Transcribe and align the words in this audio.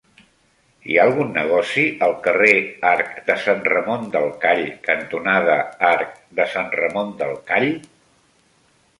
Hi 0.91 0.95
ha 0.99 1.03
algun 1.07 1.27
negoci 1.33 1.83
al 2.05 2.13
carrer 2.27 2.53
Arc 2.91 3.11
de 3.27 3.35
Sant 3.43 3.61
Ramon 3.73 4.07
del 4.15 4.25
Call 4.45 4.61
cantonada 4.87 5.57
Arc 5.91 6.15
de 6.39 6.47
Sant 6.55 6.73
Ramon 6.79 7.13
del 7.21 7.37
Call? 7.51 7.69